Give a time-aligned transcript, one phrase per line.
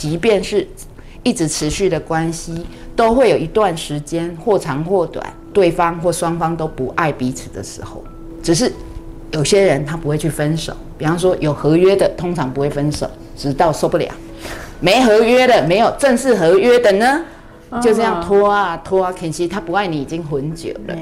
[0.00, 0.66] 即便是
[1.22, 2.64] 一直持续的关系，
[2.96, 8.02] 都会有一段时间或长或短，对方或双方都不爱彼此的时候。
[8.42, 8.72] 只是
[9.32, 14.08] 有些人他不会去分手，比方说有合约的，通常不会分手，直到受不了；
[14.80, 17.22] 没合约的，没有正式合约的呢，
[17.82, 20.96] 就这样拖啊拖啊，可惜他不爱你已经很久了。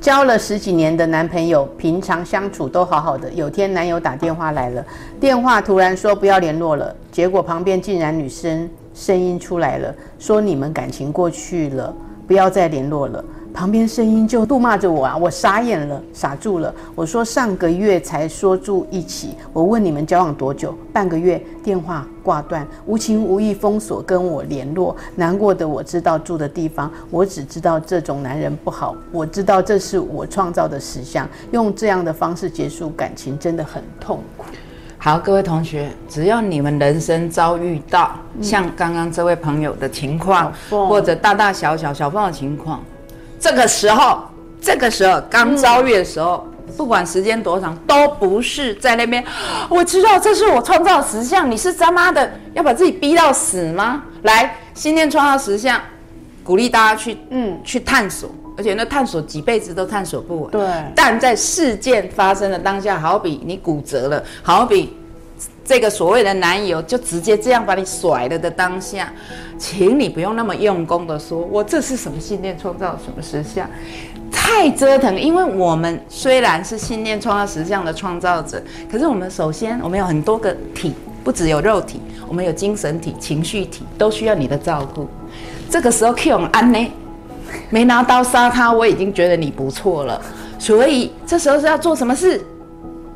[0.00, 3.30] 交了十几年的男朋友，平常相处都好好的。
[3.32, 4.82] 有天男友打电话来了，
[5.20, 11.94] 电话突然说不要联络了，结果旁边竟然女生声音出来了，说你们感情过去了，
[12.26, 13.22] 不要再联络了。
[13.52, 15.16] 旁边声音就怒骂着我啊！
[15.16, 16.72] 我傻眼了，傻住了。
[16.94, 20.74] 我说上个月才说住一起，我问你们交往多久？
[20.92, 24.96] 半个月，电话挂断，无情无义封锁跟我联络。
[25.16, 28.94] 难过的我知道住的地方，我只知道这种男人不好。
[29.12, 34.44] 我知道这是我创造的实相，用这样的方式结束感情真的很痛苦。
[34.96, 42.80] 好，各位同学，只要你们人生遭遇到像刚刚这位朋友的情况，或者大大小小小凤的情况。
[43.40, 44.20] 这个时候，
[44.60, 46.46] 这个时候刚遭遇的时候，
[46.76, 49.24] 不管时间多长，都不是在那边。
[49.68, 54.02] 我知道这是我创造的实相，你是他妈的要把自己逼到死吗？
[54.22, 55.80] 来，心念创造实相，
[56.44, 60.50] 鼓励大家去嗯去探索，而且那探索几辈子都探索不完。
[60.50, 64.94] 对，但在事件发生的当下，好比你骨折了，好比。
[65.64, 69.12] 这个所谓的男友就直接这样把你甩了的当下，
[69.56, 73.68] 请你不用那么用功的说，我这是什么信念创造什么实相，
[74.32, 75.18] 太折腾。
[75.20, 78.60] 因为我们虽然是信念创造实相的创造者，
[78.90, 85.08] 可是我们首先我们有很多个体，不只有肉体，我们有精神体、情绪体，都需要你的照顾。
[85.70, 86.92] 这个时候 Q 安呢，
[87.70, 90.20] 没拿刀杀他，我已经觉得你不错了。
[90.58, 92.44] 所以这时候是要做什么事？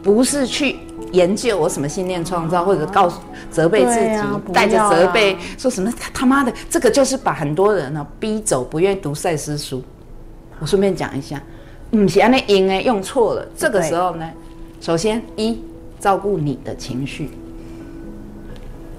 [0.00, 0.76] 不是去。
[1.12, 9.82] 研究我什么信念创造，或者告诉责备自己，带着责备说什么他他妈的，这个就是把很多人呢逼走，不愿意读赛斯书。
[10.58, 11.40] 我顺便讲一下，
[11.92, 13.46] 嗯，是安那用哎用错了。
[13.56, 14.30] 这个时候呢，
[14.80, 15.60] 首先一
[16.00, 17.30] 照顾你的情绪，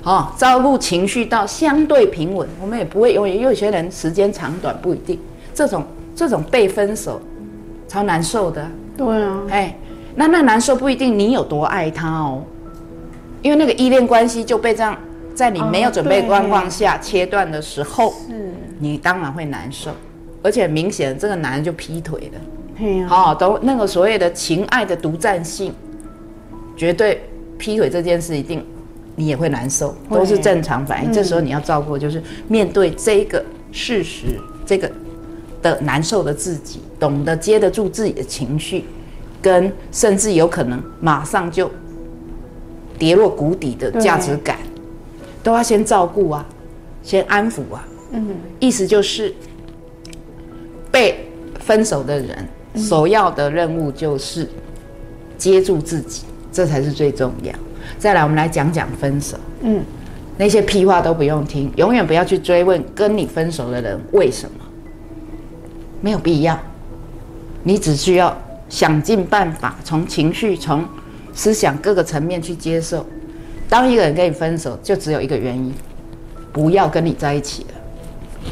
[0.01, 3.39] 好，照顾情绪到相对平稳，我们也不会永远。
[3.39, 5.19] 有些人时间长短不一定，
[5.53, 5.83] 这种
[6.15, 7.21] 这种被分手
[7.87, 8.65] 超难受的。
[8.95, 9.77] 对啊，哎。
[10.19, 12.43] 那那难受不一定你有多爱他哦，
[13.43, 14.97] 因为那个依恋关系就被这样
[15.35, 19.91] 在你没有准备状况下切断的时候，是，你当然会难受，
[20.41, 25.71] 而且明显这个男人就劈腿了，好，都那个所谓的情爱的独占性，
[26.75, 27.21] 绝对
[27.59, 28.65] 劈腿这件事一定
[29.15, 31.13] 你也会难受，都是正常反应。
[31.13, 34.91] 这时候你要照顾就是面对这个事实，这个
[35.61, 38.83] 的难受的自己，懂得接得住自己的情绪。
[39.47, 41.71] 跟甚至有可能马上就
[42.99, 44.57] 跌落谷底的价值感，
[45.41, 46.45] 都要先照顾啊，
[47.01, 47.87] 先安抚啊。
[48.11, 48.27] 嗯，
[48.59, 49.33] 意思就是
[50.91, 51.29] 被
[51.61, 54.45] 分手的人首要的任务就是
[55.37, 57.53] 接住自己，这才是最重要。
[57.97, 59.37] 再来，我们来讲讲分手。
[59.61, 59.81] 嗯，
[60.35, 64.65] 那些屁话都不用听，永远不要去追问跟你分手的人为什么，
[66.01, 66.59] 没有必要。
[67.63, 68.37] 你只需要。
[68.69, 70.83] 想尽办法，从情绪、从
[71.33, 73.05] 思想各个层面去接受。
[73.69, 75.73] 当一个人跟你分手，就只有一个原因：
[76.51, 77.69] 不要跟你在一起了。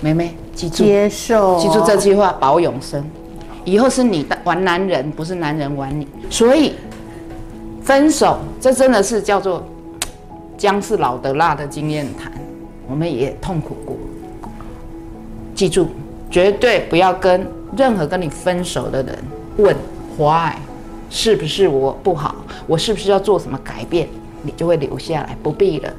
[0.01, 3.03] 妹妹，记住，接受，记住这句话，保永生。
[3.63, 6.07] 以后是你玩男人，不是男人玩你。
[6.29, 6.73] 所以，
[7.81, 9.65] 分手这真的是叫做
[10.57, 12.31] 姜是老的辣的经验谈。
[12.87, 13.97] 我们也痛苦过。
[15.55, 15.87] 记住，
[16.29, 19.17] 绝对不要跟任何跟你分手的人
[19.57, 19.75] 问。
[20.17, 20.55] why，，
[21.09, 22.35] 是不是我不好？
[22.67, 24.07] 我是不是要做什么改变？
[24.41, 25.91] 你就会留下来，不必了。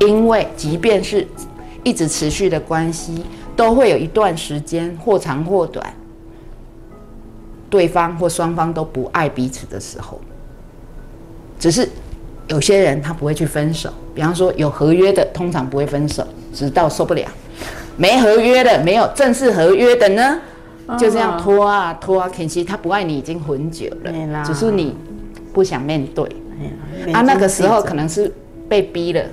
[0.00, 1.26] 因为即便是
[1.84, 3.24] 一直持续的关系，
[3.54, 5.94] 都会有一段时间或长或短，
[7.68, 10.20] 对方或双方都不爱彼此的时候。
[11.58, 11.88] 只是
[12.48, 17.24] 有些人他不会去分手，比方说有合约的，通常不会分手，直到受不了；
[17.96, 20.40] 没合约的，没有正式合约的呢？
[20.98, 24.94] 就这样拖啊拖啊，可惜他不爱你已经很久了，只是你
[25.52, 26.24] 不想面对。
[27.12, 28.32] 啊，那个时候可能是
[28.68, 29.24] 被逼了，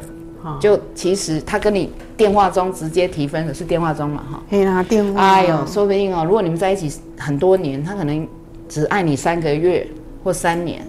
[0.59, 4.41] 就其实他跟你电话中直接提分手是电话中嘛，哈。
[4.49, 5.21] 可以电话。
[5.21, 8.27] 哎呦，说不定哦，如果你们在一起很多年，他可能
[8.67, 9.85] 只爱你三个月
[10.23, 10.81] 或三年，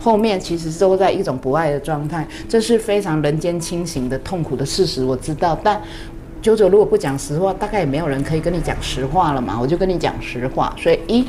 [0.00, 5.80] 后面其实都在一种不爱的状态，这是非常人间清醒的痛苦的事实，我知道，但。
[6.40, 9.58] 九九如果不讲实话，大概也没有人可以跟你讲实话了嘛。
[9.60, 11.26] 我就跟你讲实话，所以一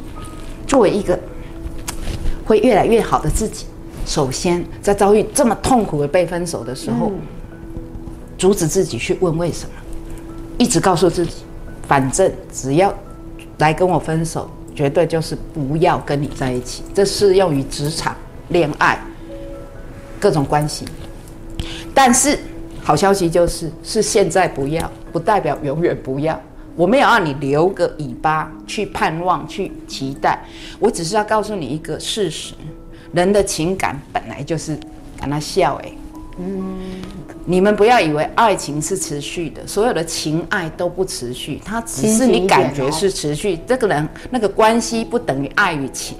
[0.67, 1.17] 作为一个
[2.45, 3.65] 会越来越好的自己，
[4.05, 7.11] 首先在遭遇这么痛苦的被分手的时候，
[8.37, 9.71] 阻止自己去问为什么，
[10.57, 11.43] 一直告诉自己，
[11.87, 12.93] 反正只要
[13.57, 16.83] 来跟我分手，绝对就是不要跟你在一起。
[16.93, 18.15] 这适用于职场、
[18.49, 18.99] 恋爱
[20.19, 20.85] 各种关系。
[21.93, 22.37] 但是
[22.81, 26.39] 好消息就是，是现在不要，不代表永远不要。
[26.75, 30.39] 我没有让你留个尾巴去盼望、去期待，
[30.79, 32.53] 我只是要告诉你一个事实：
[33.11, 34.79] 人的情感本来就是
[35.19, 35.91] 让他笑哎。
[36.41, 36.77] 嗯，
[37.43, 43.59] 你们不要以为爱情是持续的，所有的情爱都不持续，它只是你感觉是持续。
[43.67, 46.15] 这个人那个关系不等于爱与情，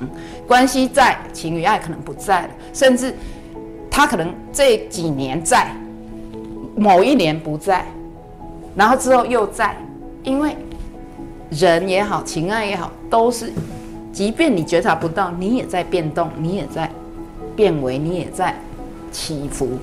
[0.45, 3.13] 关系在，情与爱可能不在了，甚至
[3.89, 5.73] 他可能这几年在，
[6.75, 7.85] 某一年不在，
[8.79, 9.75] 然后之后又在。
[10.21, 10.55] 因为
[11.49, 13.51] 人也好，情爱也好，都是，
[14.11, 16.91] 即便你觉察不到，你也在变动，你也在
[17.55, 18.53] 变为，你也在
[19.13, 19.79] 起伏。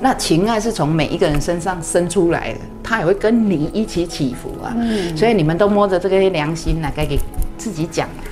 [0.00, 4.72] 那情爱是从每一个人身上生出来的，他也会跟你一起起伏啊。
[4.76, 5.14] 嗯。
[5.16, 7.18] 所以你们都摸着这个良心来，该给
[7.58, 8.22] 自己讲啊，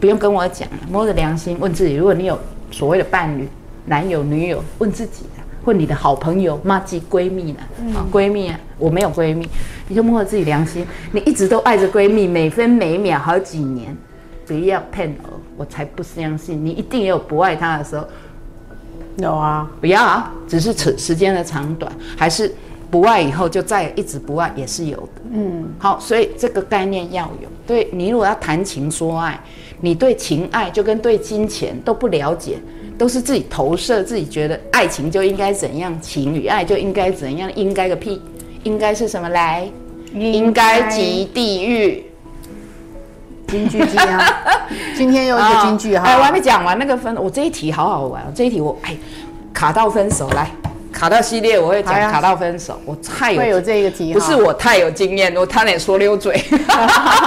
[0.00, 2.36] 不用跟我讲，摸着良心问自己：如果你有
[2.72, 3.48] 所谓的伴侣、
[3.86, 5.24] 男友、女友，问自己。
[5.64, 7.60] 问你的好朋友、妈鸡、闺蜜呢？
[7.94, 9.48] 啊，闺蜜啊，我没有闺蜜，
[9.88, 13.96] 你就摸着自己良心，你一直都爱着闺蜜，每分每秒好几年，
[14.46, 15.28] 不要骗我，
[15.58, 18.06] 我才不相信你一定也有不爱她的时候。
[19.18, 22.54] 有啊，不要啊，只是时时间的长短，还是
[22.88, 25.22] 不爱以后就再一直不爱也是有的。
[25.32, 27.48] 嗯，好，所以这个概念要有。
[27.66, 29.38] 对你如果要谈情说爱，
[29.80, 32.58] 你对情爱就跟对金钱都不了解。
[32.98, 38.20] 都是自己投射，自己觉得爱情就应该怎样，情与爱就应该怎样，应该个屁，
[38.64, 39.66] 应该是什么来？
[40.12, 42.04] 应该及地狱。
[43.46, 44.18] 京剧今天，
[44.96, 46.04] 今天又一个京剧哈。
[46.04, 48.96] 哎，我还没讲完那个分，我这一题好好玩，这一题我哎
[49.54, 50.50] 卡到分手来，
[50.92, 56.42] 卡到系列我会讲卡到分手，我太有会有这个题，不是我太有经验，我差点说溜嘴。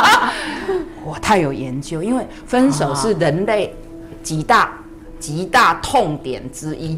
[1.06, 3.74] 我太有研究，因为分手是人类
[4.22, 4.78] 极大。
[5.22, 6.98] 极大痛点之一，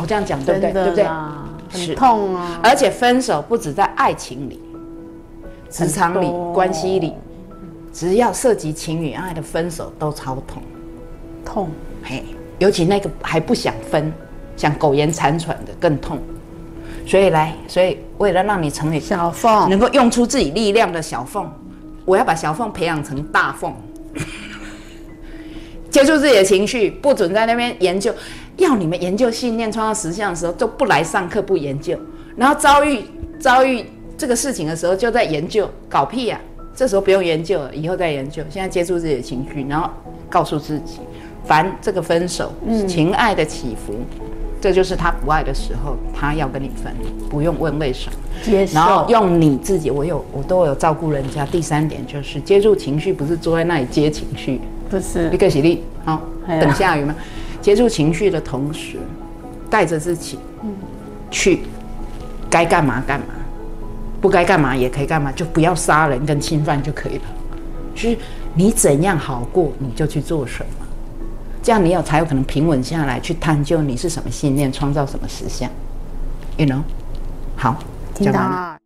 [0.00, 0.72] 我这样讲对不对？
[0.72, 1.06] 对不对？
[1.70, 2.58] 很痛啊！
[2.62, 4.58] 而且分手不止在爱情里、
[5.68, 7.12] 职场里、关系里，
[7.92, 10.62] 只要涉及情与爱的分手都超痛。
[11.44, 11.68] 痛，
[12.02, 12.24] 嘿，
[12.58, 14.10] 尤其那个还不想分、
[14.56, 16.18] 想苟延残喘的更痛。
[17.06, 21.46] 所以来，所以为了让你成为小凤，能够用出自己力量的小凤，
[22.06, 23.74] 我要把小凤培养成大凤。
[25.98, 28.14] 接触自己的情绪，不准在那边研究。
[28.56, 31.98] 要你们研究信念创造实相的时候，就不来上课，不研究。
[32.36, 33.02] 然后遭遇
[33.40, 33.84] 遭遇
[34.16, 36.40] 这个事情的时候，就在研究，搞屁呀！
[36.72, 38.44] 这时候不用研究了，以后再研究。
[38.48, 39.90] 现在接触自己的情绪，然后
[40.30, 41.00] 告诉自己，
[41.44, 42.52] 凡这个分手，
[42.86, 43.94] 情爱的起伏，
[44.60, 46.94] 这就是他不爱的时候，他要跟你分，
[47.28, 48.66] 不用问为什么。
[48.72, 51.44] 然后用你自己，我有我都有照顾人家。
[51.46, 54.60] 第三点就是接触情绪，不是坐在那里接情绪。
[54.90, 57.14] 不是一个喜力，好等下雨吗？
[57.60, 58.98] 接触情绪的同时，
[59.68, 60.70] 带着自己，嗯，
[61.30, 61.60] 去
[62.48, 63.26] 该干嘛干嘛，
[64.20, 67.22] 不该干嘛也可以干嘛，就不要杀人跟侵犯就可以了。
[67.94, 68.16] 就是
[68.54, 70.86] 你怎样好过，你就去做什么，
[71.62, 75.68] 这样你有才有可能平稳下来，去探究你是什么信念，创造什么实相。
[76.56, 76.82] You know，
[77.56, 77.76] 好，
[78.14, 78.77] 听到。